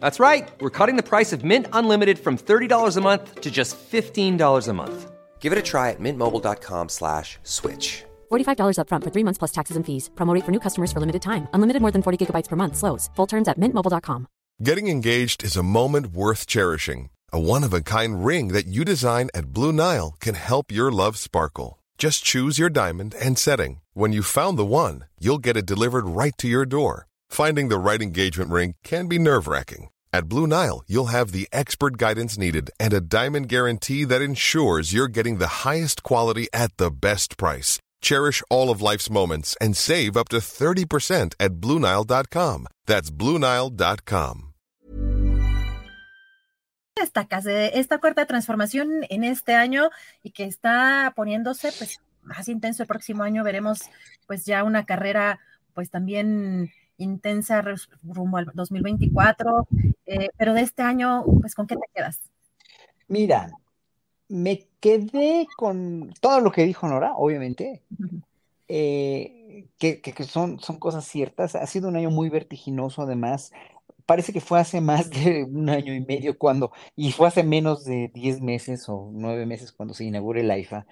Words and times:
That's 0.00 0.20
right. 0.20 0.50
We're 0.60 0.76
cutting 0.78 0.96
the 0.96 1.02
price 1.02 1.32
of 1.32 1.42
Mint 1.44 1.66
Unlimited 1.72 2.18
from 2.18 2.36
$30 2.36 2.96
a 2.96 3.00
month 3.00 3.40
to 3.40 3.50
just 3.50 3.76
$15 3.92 4.68
a 4.68 4.72
month. 4.72 5.10
Give 5.40 5.52
it 5.52 5.58
a 5.58 5.62
try 5.62 5.90
at 5.90 6.00
mintmobile.com 6.00 6.88
slash 6.88 7.38
switch. 7.44 8.04
$45 8.30 8.76
upfront 8.78 9.04
for 9.04 9.10
three 9.10 9.24
months 9.24 9.38
plus 9.38 9.52
taxes 9.52 9.76
and 9.76 9.86
fees. 9.86 10.10
Promo 10.14 10.34
rate 10.34 10.44
for 10.44 10.52
new 10.52 10.60
customers 10.60 10.92
for 10.92 11.00
limited 11.00 11.22
time. 11.22 11.48
Unlimited 11.54 11.80
more 11.80 11.90
than 11.92 12.02
40 12.02 12.18
gigabytes 12.26 12.48
per 12.48 12.56
month. 12.56 12.76
Slows. 12.76 13.08
Full 13.16 13.26
terms 13.26 13.48
at 13.48 13.58
mintmobile.com. 13.58 14.26
Getting 14.62 14.88
engaged 14.88 15.42
is 15.42 15.56
a 15.56 15.62
moment 15.62 16.08
worth 16.08 16.46
cherishing. 16.46 17.08
A 17.32 17.40
one-of-a-kind 17.40 18.24
ring 18.26 18.48
that 18.48 18.66
you 18.66 18.84
design 18.84 19.28
at 19.34 19.54
Blue 19.54 19.72
Nile 19.72 20.16
can 20.20 20.34
help 20.34 20.70
your 20.70 20.90
love 20.92 21.16
sparkle. 21.16 21.78
Just 21.96 22.24
choose 22.24 22.58
your 22.58 22.70
diamond 22.70 23.14
and 23.24 23.38
setting. 23.38 23.80
When 23.94 24.12
you 24.12 24.22
found 24.22 24.58
the 24.58 24.66
one, 24.66 25.04
you'll 25.18 25.38
get 25.46 25.56
it 25.56 25.66
delivered 25.66 26.06
right 26.06 26.36
to 26.38 26.48
your 26.48 26.66
door. 26.66 27.06
Finding 27.30 27.68
the 27.68 27.78
right 27.78 28.02
engagement 28.02 28.50
ring 28.50 28.74
can 28.84 29.06
be 29.06 29.18
nerve 29.18 29.46
wracking. 29.46 29.88
At 30.12 30.28
Blue 30.28 30.48
Nile, 30.48 30.82
you'll 30.88 31.12
have 31.14 31.30
the 31.30 31.46
expert 31.52 31.96
guidance 31.96 32.36
needed 32.36 32.70
and 32.80 32.92
a 32.92 33.00
diamond 33.00 33.48
guarantee 33.48 34.02
that 34.04 34.20
ensures 34.20 34.92
you're 34.92 35.06
getting 35.06 35.38
the 35.38 35.62
highest 35.62 36.02
quality 36.02 36.48
at 36.52 36.76
the 36.78 36.90
best 36.90 37.38
price. 37.38 37.78
Cherish 38.02 38.42
all 38.50 38.70
of 38.70 38.82
life's 38.82 39.08
moments 39.08 39.56
and 39.60 39.76
save 39.76 40.16
up 40.16 40.28
to 40.30 40.38
30% 40.38 41.34
at 41.38 41.60
BlueNile.com. 41.60 42.66
That's 42.86 43.10
BlueNile.com. 43.10 44.46
De 47.44 47.70
esta 47.78 47.98
cuarta 47.98 48.26
transformación 48.26 49.06
en 49.08 49.24
este 49.24 49.54
año 49.54 49.90
y 50.22 50.32
que 50.32 50.44
está 50.44 51.12
poniéndose 51.16 51.72
pues 51.72 52.00
más 52.22 52.48
intenso 52.48 52.82
el 52.82 52.88
próximo 52.88 53.22
año. 53.22 53.44
Veremos 53.44 53.88
pues 54.26 54.44
ya 54.44 54.64
una 54.64 54.84
carrera 54.84 55.38
pues 55.72 55.88
también 55.90 56.72
intensa 56.98 57.64
rumbo 58.02 58.36
al 58.36 58.50
2024, 58.54 59.68
eh, 60.06 60.28
pero 60.36 60.54
de 60.54 60.62
este 60.62 60.82
año, 60.82 61.24
pues, 61.40 61.54
¿con 61.54 61.66
qué 61.66 61.76
te 61.76 61.86
quedas? 61.94 62.18
Mira, 63.08 63.50
me 64.28 64.68
quedé 64.80 65.46
con 65.56 66.12
todo 66.20 66.40
lo 66.40 66.52
que 66.52 66.64
dijo 66.64 66.88
Nora, 66.88 67.12
obviamente, 67.16 67.82
eh, 68.68 69.66
que, 69.78 70.00
que, 70.00 70.24
son, 70.24 70.60
son 70.60 70.78
cosas 70.78 71.04
ciertas. 71.04 71.54
Ha 71.56 71.66
sido 71.66 71.88
un 71.88 71.96
año 71.96 72.10
muy 72.10 72.28
vertiginoso, 72.28 73.02
además. 73.02 73.52
Parece 74.06 74.32
que 74.32 74.40
fue 74.40 74.60
hace 74.60 74.80
más 74.80 75.10
de 75.10 75.44
un 75.44 75.68
año 75.68 75.94
y 75.94 76.00
medio 76.00 76.38
cuando, 76.38 76.72
y 76.96 77.12
fue 77.12 77.28
hace 77.28 77.42
menos 77.42 77.84
de 77.84 78.10
10 78.14 78.40
meses 78.40 78.88
o 78.88 79.10
9 79.12 79.46
meses 79.46 79.72
cuando 79.72 79.94
se 79.94 80.04
inauguró 80.04 80.40
el 80.40 80.50
AIFA. 80.50 80.86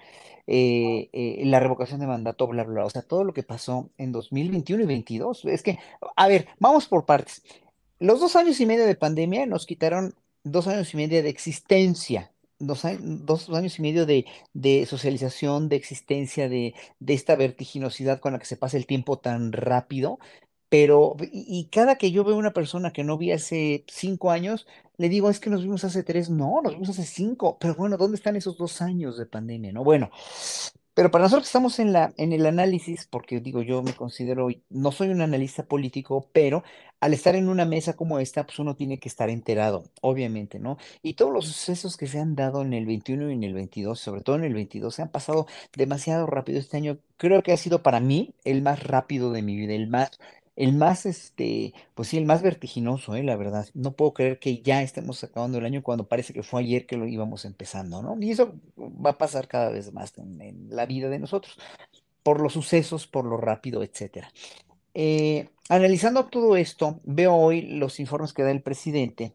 Eh, 0.51 1.09
eh, 1.13 1.43
la 1.45 1.59
revocación 1.59 1.99
de 1.99 2.07
mandato, 2.07 2.47
bla, 2.47 2.63
bla, 2.63 2.73
bla. 2.73 2.85
O 2.85 2.89
sea, 2.89 3.03
todo 3.03 3.23
lo 3.23 3.33
que 3.33 3.43
pasó 3.43 3.91
en 3.97 4.11
2021 4.11 4.81
y 4.81 4.85
2022. 4.85 5.45
Es 5.45 5.63
que, 5.63 5.79
a 6.15 6.27
ver, 6.27 6.47
vamos 6.59 6.87
por 6.87 7.05
partes. 7.05 7.43
Los 7.99 8.21
dos 8.21 8.35
años 8.35 8.59
y 8.61 8.65
medio 8.65 8.85
de 8.85 8.95
pandemia 8.95 9.45
nos 9.45 9.65
quitaron 9.65 10.15
dos 10.43 10.67
años 10.67 10.93
y 10.93 10.97
medio 10.97 11.21
de 11.21 11.29
existencia, 11.29 12.31
dos, 12.59 12.85
años 12.85 13.79
y 13.79 13.81
medio 13.81 14.05
de, 14.05 14.25
socialización, 14.87 15.69
de 15.69 15.75
existencia, 15.75 16.47
de, 16.49 16.73
esta 17.05 17.35
vertiginosidad 17.35 18.19
con 18.19 18.33
la 18.33 18.39
que 18.39 18.45
se 18.45 18.57
pasa 18.57 18.77
el 18.77 18.85
tiempo 18.85 19.19
tan 19.19 19.51
rápido. 19.51 20.19
Pero, 20.69 21.15
y, 21.31 21.67
cada 21.71 21.95
que 21.97 22.11
yo 22.11 22.23
veo 22.23 22.37
una 22.37 22.53
persona 22.53 22.93
que 22.93 23.03
no 23.03 23.17
vi 23.17 23.31
hace 23.31 23.85
cinco 23.87 24.29
años, 24.31 24.67
le 24.97 25.09
digo, 25.09 25.29
es 25.29 25.39
que 25.39 25.49
nos 25.49 25.63
vimos 25.63 25.83
hace 25.83 26.03
tres, 26.03 26.29
no, 26.29 26.61
nos 26.61 26.73
vimos 26.73 26.89
hace 26.89 27.05
cinco, 27.05 27.57
pero 27.59 27.73
bueno, 27.75 27.97
¿dónde 27.97 28.17
están 28.17 28.35
esos 28.35 28.57
dos 28.57 28.81
años 28.81 29.17
de 29.17 29.25
pandemia? 29.25 29.71
No, 29.73 29.83
bueno, 29.83 30.11
pero 30.99 31.11
para 31.11 31.23
nosotros 31.23 31.45
que 31.45 31.47
estamos 31.47 31.79
en 31.79 31.93
la, 31.93 32.13
en 32.17 32.33
el 32.33 32.45
análisis, 32.45 33.07
porque 33.09 33.39
digo, 33.39 33.61
yo 33.61 33.81
me 33.81 33.93
considero, 33.93 34.49
no 34.69 34.91
soy 34.91 35.07
un 35.07 35.21
analista 35.21 35.63
político, 35.63 36.27
pero 36.33 36.61
al 36.99 37.13
estar 37.13 37.37
en 37.37 37.47
una 37.47 37.63
mesa 37.63 37.93
como 37.95 38.19
esta, 38.19 38.45
pues 38.45 38.59
uno 38.59 38.75
tiene 38.75 38.99
que 38.99 39.07
estar 39.07 39.29
enterado, 39.29 39.85
obviamente, 40.01 40.59
¿no? 40.59 40.77
Y 41.01 41.13
todos 41.13 41.31
los 41.31 41.45
sucesos 41.45 41.95
que 41.95 42.07
se 42.07 42.19
han 42.19 42.35
dado 42.35 42.63
en 42.63 42.73
el 42.73 42.85
21 42.85 43.29
y 43.29 43.33
en 43.33 43.45
el 43.45 43.53
22, 43.53 43.97
sobre 43.97 44.19
todo 44.19 44.35
en 44.35 44.43
el 44.43 44.53
22, 44.53 44.93
se 44.93 45.01
han 45.01 45.07
pasado 45.07 45.47
demasiado 45.73 46.25
rápido 46.25 46.59
este 46.59 46.75
año. 46.75 46.97
Creo 47.15 47.43
que 47.43 47.53
ha 47.53 47.57
sido 47.57 47.81
para 47.81 48.01
mí 48.01 48.33
el 48.43 48.61
más 48.61 48.83
rápido 48.83 49.31
de 49.31 49.41
mi 49.41 49.55
vida, 49.55 49.75
el 49.75 49.87
más 49.87 50.19
el 50.59 50.73
más, 50.73 51.05
este, 51.05 51.73
pues 51.95 52.09
sí, 52.09 52.17
el 52.17 52.25
más 52.25 52.41
vertiginoso, 52.41 53.15
eh, 53.15 53.23
la 53.23 53.37
verdad. 53.37 53.65
No 53.73 53.93
puedo 53.93 54.13
creer 54.13 54.39
que 54.39 54.61
ya 54.61 54.83
estemos 54.83 55.23
acabando 55.23 55.57
el 55.57 55.63
año 55.63 55.81
cuando 55.81 56.09
parece 56.09 56.33
que 56.33 56.43
fue 56.43 56.59
ayer 56.61 56.85
que 56.85 56.97
lo 56.97 57.07
íbamos 57.07 57.45
empezando, 57.45 58.01
¿no? 58.01 58.17
Y 58.21 58.31
eso 58.31 58.53
va 58.77 59.11
a 59.11 59.17
pasar 59.17 59.47
cada 59.47 59.69
vez 59.69 59.93
más 59.93 60.13
en, 60.17 60.67
la 60.69 60.85
vida 60.85 61.07
de 61.07 61.17
nosotros, 61.17 61.57
por 62.23 62.41
los 62.41 62.51
sucesos, 62.51 63.07
por 63.07 63.23
lo 63.23 63.37
rápido, 63.37 63.83
etcétera. 63.83 64.33
Eh, 64.93 65.47
analizando 65.69 66.25
todo 66.25 66.57
esto, 66.57 66.99
veo 67.05 67.35
hoy 67.35 67.61
los 67.61 68.01
informes 68.01 68.33
que 68.33 68.43
da 68.43 68.51
el 68.51 68.61
presidente 68.61 69.31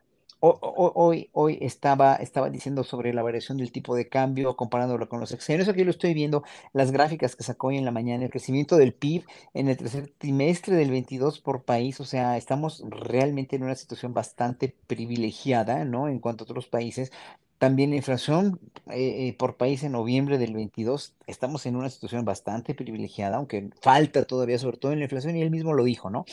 hoy, 0.61 1.31
hoy 1.33 1.59
estaba, 1.61 2.17
estaba 2.17 2.51
diciendo 2.51 2.85
sobre 2.85 3.15
la 3.15 3.23
variación 3.23 3.59
del 3.59 3.73
tipo 3.73 3.95
de 3.95 4.09
cambio, 4.09 4.57
comparándolo 4.57 5.09
con 5.09 5.21
los 5.21 5.33
exteriores. 5.33 5.69
Aquí 5.69 5.85
lo 5.85 5.91
estoy 5.91 6.15
viendo, 6.15 6.43
las 6.73 6.91
gráficas 6.93 7.37
que 7.37 7.45
sacó 7.45 7.69
hoy 7.69 7.79
en 7.79 7.85
la 7.85 7.91
mañana, 7.91 8.25
el 8.25 8.31
crecimiento 8.31 8.77
del 8.77 8.93
PIB 8.93 9.25
en 9.55 9.69
el 9.69 9.77
tercer 9.77 10.13
trimestre 10.19 10.77
del 10.77 10.91
22 10.91 11.41
por 11.41 11.65
país. 11.65 12.01
O 12.01 12.05
sea, 12.05 12.37
estamos 12.37 12.85
realmente 12.89 13.57
en 13.57 13.65
una 13.65 13.75
situación 13.75 14.13
bastante 14.13 14.75
privilegiada, 14.87 15.85
¿no? 15.85 16.09
En 16.09 16.19
cuanto 16.19 16.45
a 16.45 16.47
otros 16.47 16.67
países. 16.67 17.11
También 17.59 17.91
la 17.91 17.97
inflación 17.97 18.61
eh, 18.91 19.29
eh, 19.29 19.37
por 19.39 19.57
país 19.57 19.83
en 19.85 19.93
noviembre 19.93 20.37
del 20.37 20.53
22, 20.53 21.15
estamos 21.27 21.65
en 21.65 21.77
una 21.77 21.89
situación 21.89 22.25
bastante 22.25 22.75
privilegiada, 22.75 23.37
aunque 23.37 23.71
falta 23.81 24.25
todavía, 24.25 24.59
sobre 24.59 24.77
todo 24.77 24.93
en 24.93 24.99
la 24.99 25.05
inflación, 25.05 25.37
y 25.37 25.43
él 25.43 25.51
mismo 25.51 25.73
lo 25.73 25.85
dijo, 25.85 26.11
¿no? 26.11 26.27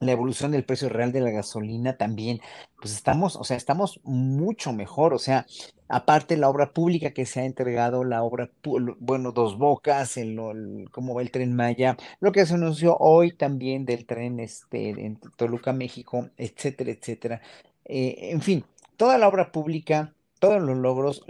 La 0.00 0.12
evolución 0.12 0.50
del 0.52 0.64
precio 0.64 0.88
real 0.88 1.12
de 1.12 1.20
la 1.20 1.30
gasolina 1.30 1.96
también, 1.96 2.40
pues 2.80 2.92
estamos, 2.92 3.36
o 3.36 3.44
sea, 3.44 3.56
estamos 3.56 4.00
mucho 4.04 4.72
mejor, 4.72 5.14
o 5.14 5.18
sea, 5.18 5.46
aparte 5.88 6.36
la 6.36 6.48
obra 6.48 6.72
pública 6.72 7.12
que 7.12 7.26
se 7.26 7.40
ha 7.40 7.44
entregado, 7.44 8.04
la 8.04 8.22
obra, 8.22 8.50
bueno, 8.98 9.32
Dos 9.32 9.58
Bocas, 9.58 10.16
el, 10.16 10.88
cómo 10.90 11.14
va 11.14 11.22
el 11.22 11.30
tren 11.30 11.54
Maya, 11.54 11.96
lo 12.20 12.32
que 12.32 12.46
se 12.46 12.54
anunció 12.54 12.96
hoy 12.98 13.32
también 13.32 13.84
del 13.84 14.06
tren 14.06 14.40
este, 14.40 14.90
en 14.90 15.18
Toluca, 15.36 15.72
México, 15.72 16.28
etcétera, 16.36 16.90
etcétera. 16.90 17.40
Eh, 17.84 18.30
en 18.30 18.42
fin, 18.42 18.64
toda 18.96 19.18
la 19.18 19.28
obra 19.28 19.52
pública, 19.52 20.14
todos 20.38 20.60
los 20.60 20.76
logros, 20.76 21.24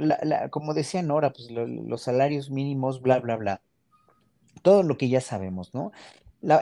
como 0.50 0.74
decía 0.74 1.02
Nora, 1.02 1.32
pues 1.32 1.50
los 1.50 2.02
salarios 2.02 2.50
mínimos, 2.50 3.00
bla, 3.02 3.20
bla, 3.20 3.36
bla 3.36 3.60
todo 4.64 4.82
lo 4.82 4.96
que 4.96 5.08
ya 5.08 5.20
sabemos, 5.20 5.74
¿no? 5.74 5.92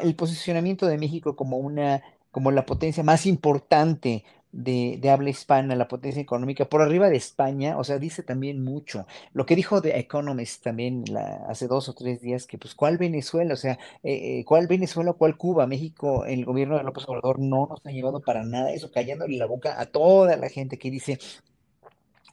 El 0.03 0.15
posicionamiento 0.15 0.87
de 0.87 0.99
México 0.99 1.37
como 1.37 1.59
una, 1.59 2.03
como 2.31 2.51
la 2.51 2.67
potencia 2.67 3.03
más 3.03 3.27
importante 3.27 4.25
de, 4.53 5.01
habla 5.11 5.31
hispana, 5.31 5.75
la 5.75 5.89
potencia 5.89 6.21
económica, 6.21 6.67
por 6.67 6.83
arriba 6.83 7.09
de 7.09 7.17
España, 7.17 7.79
o 7.79 7.85
sea, 7.85 7.99
dice 7.99 8.23
también 8.23 8.63
mucho. 8.63 9.07
Lo 9.33 9.47
que 9.47 9.57
dijo 9.57 9.81
The 9.81 9.99
Economist 9.99 10.63
también 10.63 11.05
hace 11.49 11.67
dos 11.67 11.89
o 11.89 11.95
tres 11.95 12.21
días, 12.21 12.47
que 12.47 12.59
pues, 12.59 12.75
¿cuál 12.75 12.99
Venezuela? 12.99 13.55
O 13.55 13.57
sea, 13.57 13.79
eh, 14.03 14.41
eh, 14.41 14.45
¿cuál 14.45 14.67
Venezuela, 14.67 15.15
cuál 15.15 15.37
Cuba? 15.37 15.67
México, 15.67 16.25
el 16.27 16.45
gobierno 16.45 16.77
de 16.77 16.85
López 16.85 17.05
Obrador 17.09 17.39
no 17.39 17.67
nos 17.69 17.85
ha 17.85 17.91
llevado 17.91 18.21
para 18.21 18.45
nada 18.45 18.73
eso, 18.73 18.91
callándole 18.91 19.37
la 19.39 19.47
boca 19.47 19.81
a 19.81 19.87
toda 19.87 20.37
la 20.37 20.49
gente 20.49 20.79
que 20.79 20.91
dice, 20.91 21.19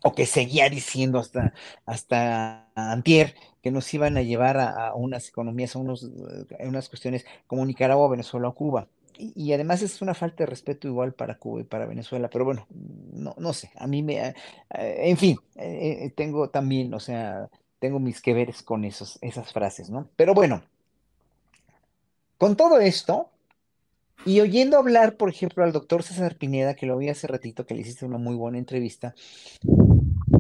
o 0.04 0.14
que 0.14 0.26
seguía 0.26 0.70
diciendo 0.70 1.20
hasta, 1.20 1.54
hasta 1.86 2.68
antier, 2.76 3.36
que 3.62 3.72
nos 3.72 3.94
iban 3.94 4.18
a 4.18 4.22
llevar 4.22 4.58
a, 4.58 4.94
unas 4.96 5.28
economías, 5.28 5.76
a, 5.76 5.80
unos, 5.80 6.10
a 6.60 6.68
unas 6.68 6.90
cuestiones 6.90 7.26
como 7.48 7.66
Nicaragua, 7.66 8.10
Venezuela 8.10 8.48
o 8.48 8.56
Cuba. 8.56 8.88
Y, 9.18 9.52
además 9.52 9.82
es 9.82 10.02
una 10.02 10.14
falta 10.14 10.44
de 10.44 10.46
respeto 10.46 10.88
igual 10.88 11.14
para 11.14 11.38
Cuba 11.38 11.60
y 11.60 11.66
para 11.66 11.86
Venezuela, 11.86 12.30
pero 12.30 12.46
bueno, 12.46 12.68
no, 12.70 13.36
no 13.38 13.52
sé, 13.52 13.70
a 13.76 13.86
mí 13.86 14.02
me, 14.02 14.18
eh, 14.18 14.34
en 14.70 15.18
fin, 15.18 15.38
eh, 15.58 16.06
eh, 16.06 16.14
tengo 16.16 16.50
también, 16.50 16.94
o 16.94 17.02
sea, 17.02 17.50
tengo 17.80 18.00
mis 18.00 18.22
que 18.22 18.34
veres 18.34 18.64
con 18.64 18.86
esos, 18.86 19.20
esas 19.22 19.52
frases, 19.52 19.90
¿no? 19.90 20.08
Pero 20.16 20.34
bueno, 20.34 20.64
con 22.38 22.56
todo 22.56 22.80
esto, 22.80 23.30
y 24.26 24.42
oyendo 24.42 24.78
hablar, 24.78 25.18
por 25.18 25.30
ejemplo, 25.30 25.64
al 25.64 25.72
doctor 25.72 26.04
César 26.04 26.36
Pineda, 26.36 26.76
que 26.76 26.86
lo 26.86 26.98
vi 26.98 27.10
hace 27.10 27.28
ratito, 27.28 27.66
que 27.66 27.74
le 27.74 27.82
hiciste 27.82 28.06
una 28.06 28.18
muy 28.18 28.36
buena 28.36 28.58
entrevista, 28.58 29.16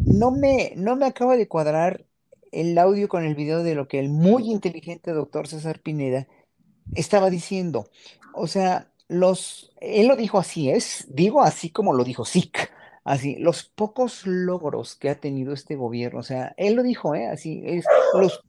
no 0.05 0.31
me, 0.31 0.73
no 0.75 0.95
me 0.95 1.05
acaba 1.05 1.37
de 1.37 1.47
cuadrar 1.47 2.05
el 2.51 2.77
audio 2.77 3.07
con 3.07 3.23
el 3.23 3.35
video 3.35 3.63
de 3.63 3.75
lo 3.75 3.87
que 3.87 3.99
el 3.99 4.09
muy 4.09 4.51
inteligente 4.51 5.11
doctor 5.11 5.47
César 5.47 5.79
Pineda 5.79 6.27
estaba 6.95 7.29
diciendo. 7.29 7.89
O 8.33 8.47
sea, 8.47 8.91
los, 9.07 9.71
él 9.79 10.07
lo 10.07 10.15
dijo 10.15 10.39
así, 10.39 10.69
es, 10.69 11.07
digo 11.09 11.41
así 11.41 11.69
como 11.69 11.93
lo 11.93 12.03
dijo 12.03 12.25
SIC, 12.25 12.71
así, 13.03 13.35
los 13.37 13.63
pocos 13.63 14.25
logros 14.25 14.95
que 14.95 15.09
ha 15.09 15.15
tenido 15.15 15.53
este 15.53 15.75
gobierno, 15.75 16.19
o 16.19 16.23
sea, 16.23 16.53
él 16.57 16.75
lo 16.75 16.83
dijo, 16.83 17.15
¿eh? 17.15 17.27
Así, 17.27 17.61
es 17.65 17.85
los, 18.13 18.41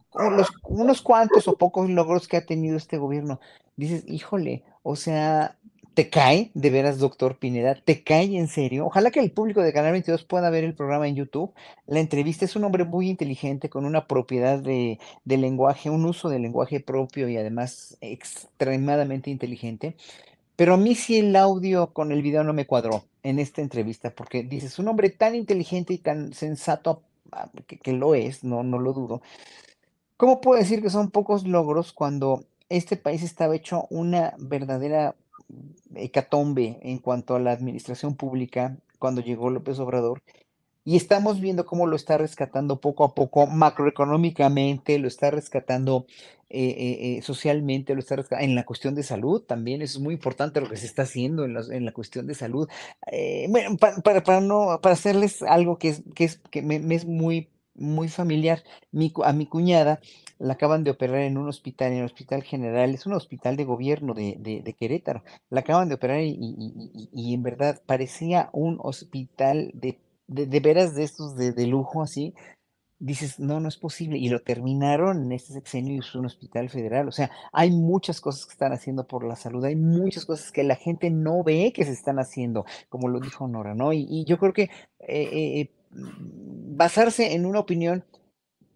unos 0.65 1.03
cuantos 1.03 1.49
o 1.49 1.57
pocos 1.57 1.89
logros 1.89 2.29
que 2.29 2.37
ha 2.37 2.47
tenido 2.47 2.77
este 2.77 2.99
gobierno. 2.99 3.41
Dices, 3.77 4.05
híjole, 4.07 4.65
o 4.83 4.97
sea, 4.97 5.57
¿Te 5.95 6.09
cae, 6.09 6.53
de 6.55 6.71
veras, 6.71 6.99
doctor 6.99 7.37
Pineda? 7.39 7.75
¿Te 7.75 8.05
cae 8.05 8.39
en 8.39 8.47
serio? 8.47 8.87
Ojalá 8.87 9.11
que 9.11 9.19
el 9.19 9.33
público 9.33 9.61
de 9.61 9.73
Canal 9.73 9.93
22 9.93 10.25
pueda 10.25 10.49
ver 10.49 10.63
el 10.63 10.75
programa 10.75 11.09
en 11.09 11.17
YouTube. 11.17 11.53
La 11.87 11.99
entrevista 11.99 12.45
es 12.45 12.55
un 12.55 12.63
hombre 12.65 12.85
muy 12.85 13.11
inteligente, 13.11 13.69
con 13.69 13.85
una 13.85 14.07
propiedad 14.07 14.61
de 14.61 14.99
lenguaje, 15.27 15.91
un 15.91 16.07
uso 16.07 16.29
de 16.29 16.39
lenguaje 16.39 16.79
propio 16.79 17.29
y 17.29 17.37
además 17.37 17.99
extremadamente 18.01 19.31
inteligente. 19.31 19.97
Pero 20.61 20.75
a 20.75 20.77
mí 20.77 20.95
sí 20.95 21.17
el 21.17 21.35
audio 21.37 21.95
con 21.95 22.13
el 22.13 22.21
video 22.21 22.45
no 22.45 22.53
me 22.53 22.67
cuadró 22.67 23.05
en 23.23 23.39
esta 23.39 23.63
entrevista, 23.63 24.11
porque 24.11 24.43
dices, 24.43 24.79
un 24.79 24.89
hombre 24.89 25.09
tan 25.09 25.35
inteligente 25.35 25.95
y 25.95 25.97
tan 25.97 26.35
sensato 26.35 27.01
ah, 27.33 27.49
que, 27.67 27.93
lo 27.95 28.15
es, 28.15 28.45
no, 28.45 28.63
no 28.63 28.79
lo 28.79 28.93
dudo. 28.93 29.23
¿Cómo 30.19 30.43
puedo 30.43 30.61
decir 30.61 30.83
que 30.83 30.91
son 30.91 31.11
pocos 31.11 31.47
logros 31.47 31.95
cuando 31.95 32.45
este 32.69 32.99
país 32.99 33.23
estaba 33.23 33.57
hecho 33.57 33.87
una 33.89 34.35
verdadera 34.37 35.17
hecatombe 35.95 36.79
en 36.83 36.99
cuanto 36.99 37.37
a 37.37 37.41
la 37.41 37.53
administración 37.53 38.15
pública 38.15 38.77
cuando 38.99 39.23
llegó 39.23 39.49
López 39.49 39.79
Obrador. 39.79 40.21
Y 40.85 40.97
estamos 40.97 41.41
viendo 41.41 41.67
cómo 41.67 41.87
lo 41.87 41.97
está 41.97 42.17
rescatando 42.19 42.81
poco 42.81 43.05
a 43.05 43.15
poco 43.15 43.47
macroeconómicamente, 43.47 44.99
lo 44.99 45.09
está 45.09 45.31
rescatando 45.31 46.07
eh, 46.49 46.69
eh, 46.69 47.19
eh, 47.19 47.23
socialmente, 47.23 47.95
lo 47.95 48.01
está 48.01 48.17
rescatando 48.17 48.51
en 48.51 48.55
la 48.55 48.65
cuestión 48.65 48.95
de 48.95 49.03
salud 49.03 49.43
también. 49.43 49.83
es 49.83 49.99
muy 49.99 50.15
importante 50.15 50.61
lo 50.61 50.69
que 50.69 50.77
se 50.77 50.87
está 50.87 51.03
haciendo 51.03 51.45
en, 51.45 51.57
en 51.71 51.85
la 51.85 51.93
cuestión 51.93 52.27
de 52.27 52.35
salud. 52.35 52.69
bueno, 53.49 53.77
para, 53.77 54.23
para, 54.23 54.41
no, 54.41 54.81
para 54.83 54.95
hacerles 54.95 55.43
algo 55.43 55.79
que, 55.79 55.91
es, 55.91 56.03
que, 56.15 56.25
es, 56.25 56.41
que 56.51 56.63
me, 56.63 56.77
es 56.95 57.05
muy 57.05 57.49
muy 57.75 58.09
familiar. 58.09 58.63
a 59.25 59.33
mi 59.33 59.47
cuñada 59.47 60.01
la 60.39 60.55
acaban 60.55 60.85
de 60.85 60.91
operar 60.91 61.21
en 61.21 61.37
un 61.37 61.49
hospital, 61.49 61.93
en 61.93 61.99
el 61.99 62.05
Hospital 62.05 62.43
General, 62.43 62.95
es 62.95 63.07
un 63.07 63.13
hospital 63.13 63.57
de 63.57 63.65
gobierno 63.65 64.15
de, 64.15 64.37
de, 64.39 64.73
Querétaro. 64.73 65.23
La 65.51 65.61
acaban 65.61 65.89
de 65.89 65.97
operar 65.97 66.21
y, 66.23 66.37
y, 67.13 67.35
en 67.35 67.43
verdad 67.43 67.83
parecía 67.87 68.49
un 68.53 68.79
hospital 68.81 69.71
de, 69.75 69.99
de, 70.31 70.61
veras 70.61 70.95
de 70.95 71.03
estos 71.03 71.37
de, 71.37 71.67
lujo 71.67 72.03
así. 72.03 72.35
Dices, 72.99 73.41
no, 73.41 73.61
no 73.61 73.69
es 73.69 73.77
posible. 73.77 74.19
Y 74.19 74.29
lo 74.29 74.41
terminaron 74.41 75.25
en 75.25 75.33
este 75.33 75.55
sexenio 75.55 75.95
y 75.95 75.99
es 75.99 76.15
un 76.15 76.27
hospital 76.27 76.69
federal. 76.69 77.09
O 77.09 77.13
sea, 77.13 77.31
hay 77.53 77.71
muchas 77.71 78.21
cosas 78.21 78.47
que 78.47 78.53
están 78.53 78.73
haciendo 78.73 79.07
por 79.07 79.25
la 79.25 79.37
salud, 79.37 79.65
hay 79.65 79.77
muchas 79.77 80.25
cosas 80.27 80.53
que 80.53 80.63
la 80.63 80.77
gente 80.77 81.11
no 81.11 81.43
ve 81.43 81.73
que 81.75 81.85
se 81.85 81.93
están 81.93 82.19
haciendo, 82.19 82.65
como 82.89 83.09
lo 83.09 83.21
dijo 83.21 83.49
Nora, 83.49 83.75
¿no? 83.75 83.93
Y, 83.93 84.25
yo 84.25 84.39
creo 84.39 84.53
que 84.53 84.65
eh, 85.01 85.61
eh, 85.61 85.71
basarse 85.91 87.33
en 87.33 87.47
una 87.47 87.61
opinión 87.61 88.05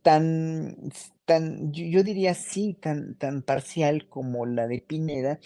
tan, 0.02 0.90
tan 1.24 1.72
yo, 1.72 2.02
diría 2.02 2.34
sí, 2.34 2.76
tan, 2.80 3.14
tan 3.16 3.42
parcial 3.42 4.08
como 4.08 4.46
la 4.46 4.66
de 4.66 4.80
Pineda, 4.80 5.38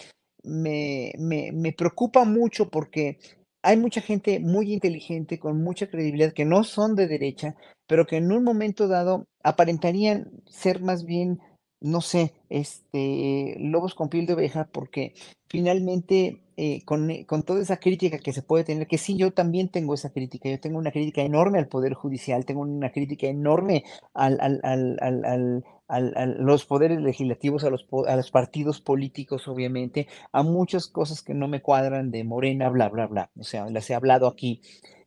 me, 0.43 1.11
me, 1.19 1.51
me 1.51 1.73
preocupa 1.73 2.23
mucho 2.23 2.69
porque 2.69 3.19
hay 3.61 3.77
mucha 3.77 4.01
gente 4.01 4.39
muy 4.39 4.73
inteligente, 4.73 5.39
con 5.39 5.61
mucha 5.63 5.87
credibilidad, 5.87 6.33
que 6.33 6.45
no 6.45 6.63
son 6.63 6.95
de 6.95 7.07
derecha, 7.07 7.55
pero 7.87 8.05
que 8.05 8.17
en 8.17 8.31
un 8.31 8.43
momento 8.43 8.87
dado 8.87 9.27
aparentarían 9.43 10.31
ser 10.45 10.81
más 10.81 11.05
bien, 11.05 11.39
no 11.81 12.01
sé, 12.01 12.33
este, 12.49 13.55
lobos 13.59 13.95
con 13.95 14.09
piel 14.09 14.25
de 14.25 14.33
oveja, 14.33 14.69
porque 14.71 15.13
finalmente 15.49 16.41
eh, 16.61 16.83
con, 16.83 17.09
eh, 17.09 17.25
con, 17.25 17.43
toda 17.43 17.61
esa 17.61 17.77
crítica 17.77 18.19
que 18.19 18.33
se 18.33 18.41
puede 18.41 18.65
tener, 18.65 18.85
que 18.87 18.97
sí, 18.97 19.15
yo 19.15 19.31
también 19.31 19.69
tengo 19.69 19.93
esa 19.93 20.11
crítica, 20.11 20.49
yo 20.49 20.59
tengo 20.59 20.77
una 20.77 20.91
crítica 20.91 21.21
enorme 21.21 21.57
al 21.57 21.69
Poder 21.69 21.93
Judicial, 21.93 22.45
tengo 22.45 22.61
una 22.61 22.91
crítica 22.91 23.27
enorme 23.27 23.85
al, 24.13 24.39
al, 24.41 24.59
al, 25.01 25.63
a 25.89 25.99
los 25.99 26.65
poderes 26.65 27.01
legislativos, 27.01 27.63
a 27.63 27.69
los, 27.71 27.85
a 28.07 28.15
los 28.15 28.29
partidos 28.31 28.79
políticos, 28.79 29.47
obviamente, 29.47 30.07
a 30.31 30.43
muchas 30.43 30.87
cosas 30.87 31.23
que 31.23 31.33
no 31.33 31.47
me 31.47 31.61
cuadran 31.61 32.11
de 32.11 32.23
Morena, 32.23 32.69
bla, 32.69 32.89
bla, 32.89 33.07
bla. 33.07 33.31
O 33.37 33.43
sea, 33.43 33.69
las 33.69 33.89
he 33.89 33.95
hablado 33.95 34.27
aquí. 34.27 34.61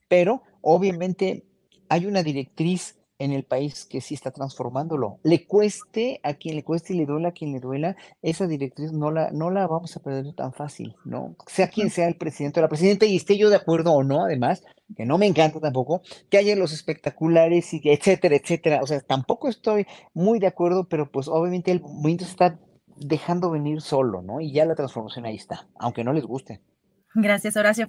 Pero, 0.08 0.42
obviamente, 0.60 1.46
hay 1.88 2.06
una 2.06 2.22
directriz 2.22 3.01
en 3.22 3.30
el 3.32 3.44
país 3.44 3.84
que 3.84 4.00
sí 4.00 4.14
está 4.14 4.32
transformándolo. 4.32 5.20
Le 5.22 5.46
cueste 5.46 6.20
a 6.24 6.34
quien 6.34 6.56
le 6.56 6.64
cueste 6.64 6.92
y 6.92 6.96
le 6.96 7.06
duela 7.06 7.28
a 7.28 7.32
quien 7.32 7.52
le 7.52 7.60
duela, 7.60 7.96
esa 8.20 8.48
directriz 8.48 8.92
no 8.92 9.12
la, 9.12 9.30
no 9.30 9.50
la 9.50 9.68
vamos 9.68 9.96
a 9.96 10.00
perder 10.00 10.34
tan 10.34 10.52
fácil, 10.52 10.96
¿no? 11.04 11.36
Sea 11.46 11.68
quien 11.68 11.90
sea 11.90 12.08
el 12.08 12.16
presidente 12.16 12.58
o 12.58 12.62
la 12.62 12.68
presidenta, 12.68 13.06
y 13.06 13.14
esté 13.14 13.38
yo 13.38 13.48
de 13.48 13.56
acuerdo 13.56 13.92
o 13.92 14.02
no, 14.02 14.24
además, 14.24 14.64
que 14.96 15.06
no 15.06 15.18
me 15.18 15.26
encanta 15.26 15.60
tampoco, 15.60 16.02
que 16.30 16.38
haya 16.38 16.56
los 16.56 16.72
espectaculares 16.72 17.72
y 17.72 17.80
etcétera, 17.84 18.34
etcétera. 18.34 18.80
O 18.82 18.86
sea, 18.88 19.00
tampoco 19.00 19.48
estoy 19.48 19.86
muy 20.14 20.40
de 20.40 20.48
acuerdo, 20.48 20.88
pero 20.88 21.08
pues 21.10 21.28
obviamente 21.28 21.70
el 21.70 21.80
movimiento 21.80 22.24
se 22.24 22.32
está 22.32 22.58
dejando 22.96 23.50
venir 23.52 23.82
solo, 23.82 24.22
¿no? 24.22 24.40
Y 24.40 24.52
ya 24.52 24.64
la 24.64 24.74
transformación 24.74 25.26
ahí 25.26 25.36
está, 25.36 25.68
aunque 25.76 26.02
no 26.02 26.12
les 26.12 26.24
guste. 26.24 26.60
Gracias, 27.14 27.56
Horacio. 27.56 27.88